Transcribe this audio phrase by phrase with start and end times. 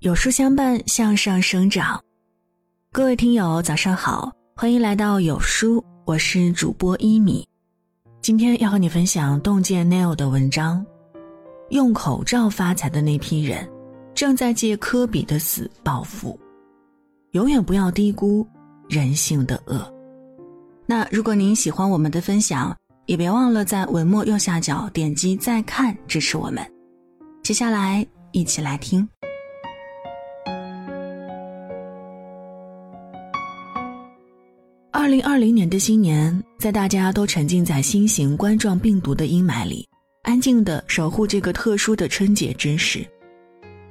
[0.00, 2.02] 有书相伴，向上生长。
[2.90, 7.46] 各位听友，早上好，欢迎来到有书，我是主播一米。
[8.22, 10.82] 今天要和你分享洞见 Nail 的文章，
[11.68, 13.70] 用口罩发财的那批人，
[14.14, 16.40] 正在借科比的死报复。
[17.32, 18.46] 永远不要低估
[18.88, 19.86] 人性的恶。
[20.86, 22.74] 那如果您喜欢我们的分享，
[23.04, 26.66] 也别忘了在文末右下角点击再看支持我们。
[27.42, 29.06] 接下来一起来听。
[35.10, 39.86] 零二零年的新年，在大家都沉浸在新型冠状病毒的阴霾里，
[40.22, 43.04] 安静的守护这个特殊的春节之时，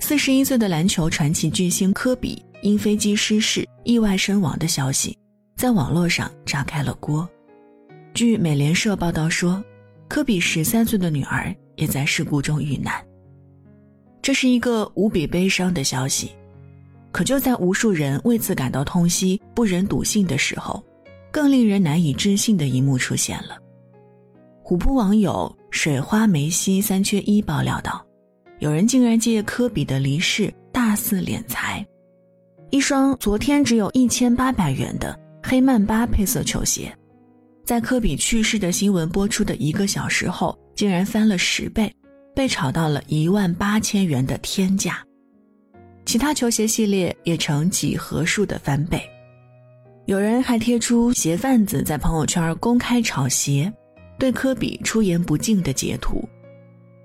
[0.00, 5.16] 四十一岁的篮球传奇巨星科比因飞机失事意外身亡的消息，
[5.56, 7.28] 在网络上炸开了锅。
[8.12, 9.62] 据美联社报道说，
[10.08, 12.92] 科比十三岁的女儿也在事故中遇难。
[14.20, 16.32] 这是一个无比悲伤的消息，
[17.12, 20.84] 可就在无数人为此感到痛惜、不忍笃信的时候。
[21.34, 23.58] 更令人难以置信的一幕出现了。
[24.62, 28.06] 虎扑网友水花梅西三缺一爆料道，
[28.60, 31.84] 有人竟然借科比的离世大肆敛财，
[32.70, 36.96] 一双昨天只有一千八百元的黑曼巴配色球鞋，
[37.64, 41.92] 在科比去世的新闻播出的一个小时后，竟然翻了十倍，
[42.32, 45.04] 被炒到了一万八千元的天价。
[46.06, 49.02] 其他球鞋系列也呈几何数的翻倍。
[50.06, 53.72] 有人还贴出鞋贩子在朋友圈公开炒鞋，
[54.18, 56.22] 对科比出言不敬的截图，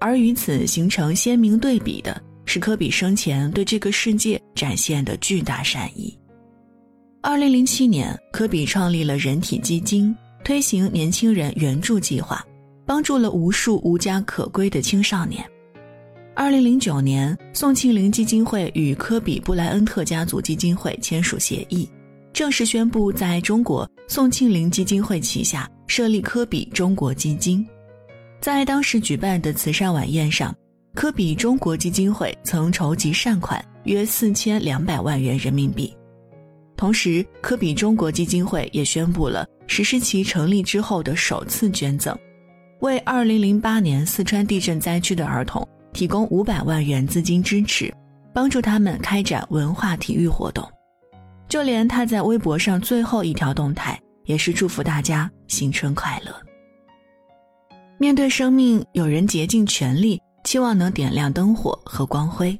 [0.00, 6.18] 而与此形成鲜明对比的是科比生前对这个世界展现的巨大善意。
[7.22, 12.44] 二零零七年，科比创立了人体基金，推行年轻人援助计划，
[12.84, 15.44] 帮助了无数无家可归的青少年。
[16.34, 21.88] 二零零九年，宋庆龄基金会与科比布莱恩特家族基金会签署协议。
[22.32, 27.66] 正式宣布在中国宋庆龄基金会旗下设立科比中国基金。
[28.40, 30.54] 在当时举办的慈善晚宴上，
[30.94, 35.94] 科比中国基金会曾筹集善款约四千两百万元人民币。
[36.76, 42.16] 同时，科比中国基金会也宣布了实施其成立之后的首次捐赠，
[42.80, 47.92] 为二零零八年四川地震灾区的儿童提供五百万元资金支持，
[48.32, 50.66] 帮助他们开展文化体育活动。
[51.50, 56.32] 就连他在微博上最后一条动态，也是祝福大家新春快乐。
[57.98, 62.56] 面对生命，有人竭尽全力，期望能点亮灯火和光辉；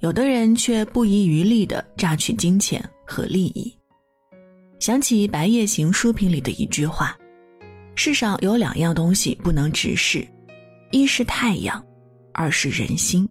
[0.00, 3.72] 有的人却不遗余力地榨取金钱和利益。
[4.80, 7.14] 想起《白夜行》书评里的一句话
[7.94, 10.26] ：“世上有两样东西不能直视，
[10.90, 11.84] 一是太阳，
[12.32, 13.28] 二是人心。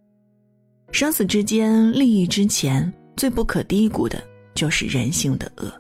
[0.91, 4.23] 生死之间，利益之前，最不可低估的。”
[4.53, 5.72] 就是人性的恶。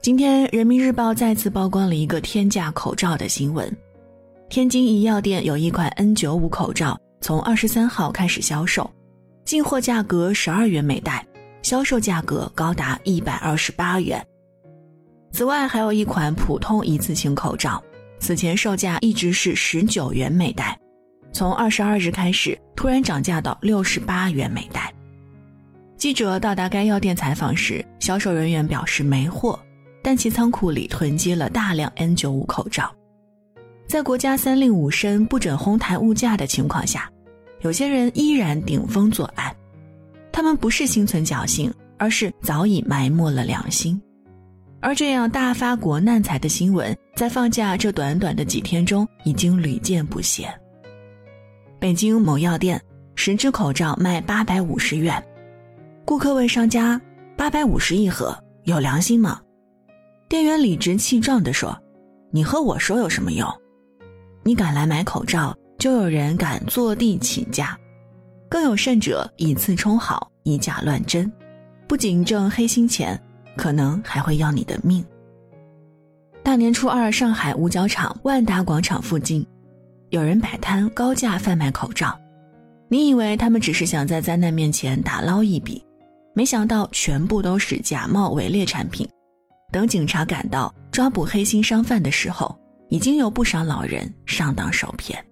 [0.00, 3.68] 今天，《人民日报》再次曝光了一个天价口罩的新闻。
[4.48, 8.88] 天津一药店有一款 N95 口罩，从二十三号开始销售，
[9.44, 11.26] 进货价格十二元每袋，
[11.62, 14.24] 销售价格高达一百二十八元。
[15.32, 17.82] 此外，还有一款普通一次性口罩，
[18.20, 20.78] 此前售价一直是十九元每袋。
[21.32, 24.92] 从二十二日开始，突然涨价到六十八元每袋。
[25.96, 29.58] 记者到达该药店采访时，销售人员表示没货，
[30.02, 32.94] 但其仓库里囤积了大量 N95 口罩。
[33.86, 37.10] 在国家三令五申不准哄抬物价的情况下，
[37.60, 39.54] 有些人依然顶风作案。
[40.32, 44.00] 他们不是心存侥幸，而是早已埋没了良心。
[44.80, 50.52] 而这样大发国难财的新闻，在放假这短短的几天中，已经屡见不鲜。
[51.78, 52.82] 北京某药店，
[53.16, 55.22] 十只口罩卖八百五十元。
[56.06, 57.00] 顾客问商家
[57.36, 59.40] ：“八百五十一盒，有良心吗？”
[60.26, 61.76] 店员理直气壮地说
[62.32, 63.46] ：“你和我说有什么用？
[64.42, 67.78] 你敢来买口罩，就有人敢坐地起价，
[68.48, 71.30] 更有甚者以次充好，以假乱真，
[71.86, 73.20] 不仅挣黑心钱，
[73.54, 75.04] 可能还会要你的命。”
[76.42, 79.46] 大年初二，上海五角场万达广场附近。
[80.10, 82.16] 有人摆摊高价贩卖口罩，
[82.88, 85.84] 你以为他们只是想在灾难面前打捞一笔，
[86.32, 89.08] 没想到全部都是假冒伪劣产品。
[89.72, 92.56] 等警察赶到抓捕黑心商贩的时候，
[92.88, 95.22] 已经有不少老人上当受骗。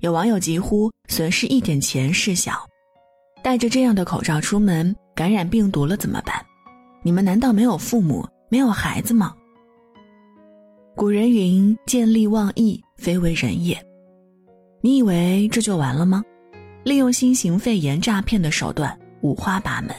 [0.00, 2.52] 有网友疾呼：损失一点钱事小，
[3.42, 6.34] 戴着这样的口罩出门，感染病毒了怎么办？
[7.02, 9.34] 你们难道没有父母、没有孩子吗？
[10.94, 12.78] 古人云：见利忘义。
[13.00, 13.76] 非为人也。
[14.82, 16.22] 你以为这就完了吗？
[16.84, 19.90] 利用新型肺炎诈骗的手段五花八门，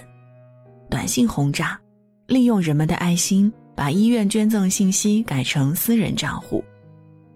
[0.90, 1.80] 短信轰炸，
[2.28, 6.64] 利用人们的爱心把医院捐赠信息改成私人账户，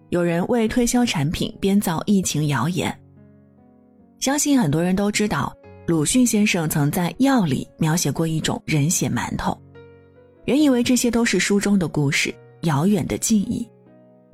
[0.10, 2.96] 有人为推销产品编造疫情谣言。
[4.20, 5.56] 相信很多人都知道，
[5.88, 9.56] 鲁迅先生曾在《药》里描写过一种人血馒头，
[10.46, 13.68] 原以为这些都是书中的故事、遥远的记忆，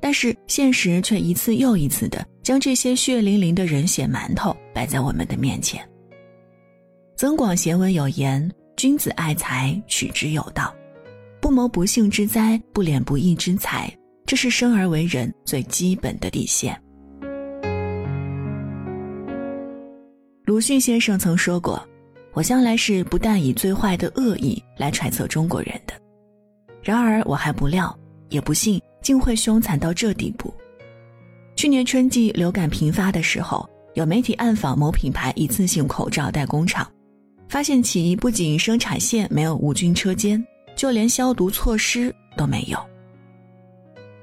[0.02, 2.26] 但是现实却一次又一次的。
[2.42, 5.80] 将这些血淋淋的人血馒头摆在我们的面前。
[7.14, 10.74] 增广贤文有言：“君子爱财，取之有道；
[11.40, 13.88] 不谋不幸之灾，不敛不义之财。”
[14.26, 16.76] 这是生而为人最基本的底线。
[20.44, 21.80] 鲁迅先生曾说过
[22.34, 25.94] ：“我向来是不但以最坏的恶意来揣测中国人的，
[26.82, 27.96] 然而我还不料，
[28.30, 30.52] 也不信，竟会凶残到这地步。”
[31.56, 36.90] 去年春季流感频发的时候，有媒体暗访某品牌一次性口罩代工厂，
[37.48, 40.42] 发现其不仅生产线没有无菌车间，
[40.74, 42.78] 就连消毒措施都没有。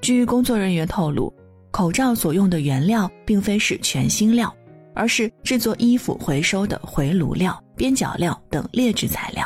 [0.01, 1.31] 据工作人员透露，
[1.71, 4.53] 口罩所用的原料并非是全新料，
[4.95, 9.45] 而是制作衣服回收的回炉料、边角料等劣质材料。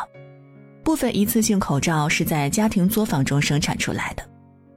[0.83, 4.23] 部分一次性口罩是在家庭作坊中生产出来的，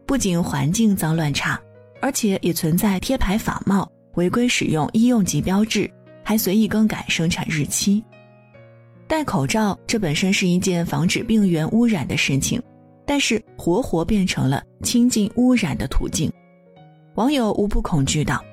[0.07, 1.61] 不仅环境脏乱差。
[2.03, 5.91] 而且也存在贴牌仿冒、违规使用医用级标志，
[6.23, 8.05] 还随意更改生产日期。
[9.09, 12.63] 戴口罩这本身是一件防止病源污染的事情，
[13.07, 16.31] 但是活活变成了亲近污染的途径。
[17.15, 18.45] 网友无不恐惧道：“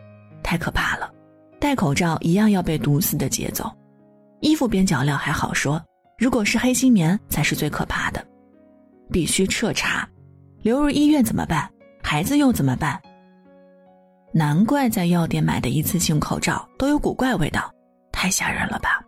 [0.41, 1.11] 太可怕了，
[1.59, 3.69] 戴口罩一样要被毒死的节奏。
[4.39, 5.83] 衣服边角料还好说，
[6.17, 8.25] 如果是黑心棉才是最可怕的，
[9.11, 10.07] 必须彻查。
[10.63, 11.69] 流入医院怎么办？
[12.01, 12.99] 孩子又怎么办？”
[14.33, 17.71] 难怪在药店买的一次性口罩都有股怪味道，
[18.11, 18.99] 太吓人了吧！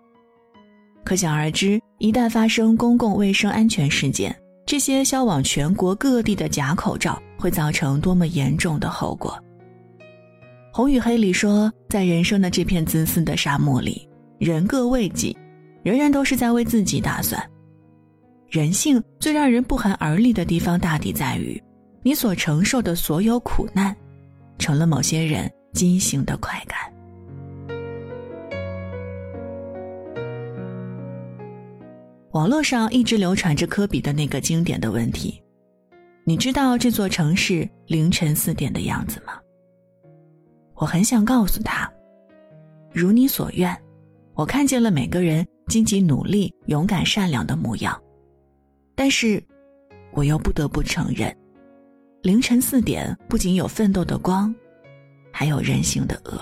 [1.04, 4.36] 可想而知，一旦发生公共卫生安全事件，
[4.66, 9.36] 这些销往全国各地的假口罩会造成多么严重的后果。
[10.74, 14.08] 红与黑里说，在人生的这片自私的沙漠里，
[14.38, 15.36] 人各为己，
[15.84, 17.42] 人人都是在为自己打算。
[18.50, 21.62] 人性最让人不寒而栗的地方，大抵在于
[22.04, 23.96] 你所承受的所有苦难。
[24.58, 26.80] 成了某些人畸形的快感。
[32.32, 35.44] 网络上一直流传着科比的那个经典的问题
[36.24, 39.34] ：“你知道这座城市凌晨四点的样子吗？”
[40.76, 41.92] 我很想告诉他
[42.94, 43.78] ：“如你所愿，
[44.36, 48.02] 我看见了每个人积极努力、勇敢善良的模样。”
[48.96, 49.44] 但是，
[50.14, 51.36] 我又不得不承认。
[52.22, 54.54] 凌晨四点，不仅有奋斗的光，
[55.32, 56.42] 还有人性的恶。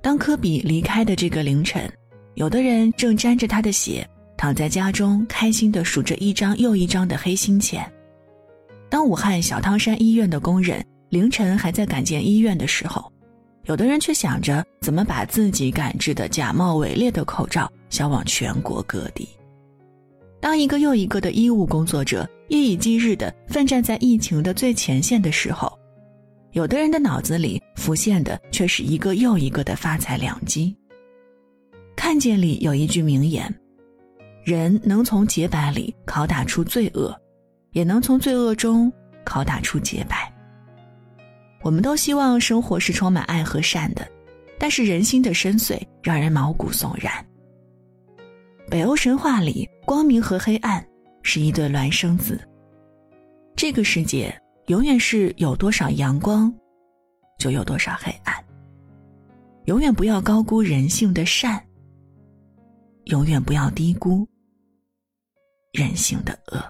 [0.00, 1.88] 当科比离开的这个凌晨，
[2.34, 7.88] 有的人正沾着他的血，躺在家中，开心地数着一张又一张的黑心钱。
[8.88, 13.12] 当武汉小汤山医院的工人凌晨还在赶建医院的时候，
[13.64, 19.28] 有的人却想着怎么把自己赶制的假冒伪劣的口罩销往全国各地。
[20.40, 25.76] 当一个又一个的医务工作者夜以继日地奋战在疫情的最前线的时候，
[26.52, 30.74] 有的人的脑子里浮现的却是一个又一个的发财良机。
[31.96, 33.52] 看见里有一句名言
[34.44, 37.14] ：“人能从洁白里拷打出罪恶，
[37.72, 38.90] 也能从罪恶中
[39.26, 40.32] 拷打出洁白。”
[41.62, 44.08] 我们都希望生活是充满爱和善的，
[44.56, 47.12] 但是人心的深邃让人毛骨悚然。
[48.70, 50.86] 北欧神话里，光明和黑暗
[51.22, 52.38] 是一对孪生子。
[53.56, 54.30] 这个世界
[54.66, 56.52] 永远是有多少阳光，
[57.38, 58.34] 就有多少黑暗。
[59.64, 61.58] 永远不要高估人性的善，
[63.04, 64.28] 永远不要低估
[65.72, 66.62] 人性的恶。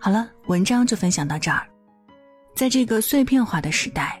[0.00, 1.64] 好了，文章就分享到这儿。
[2.56, 4.20] 在这个碎片化的时代。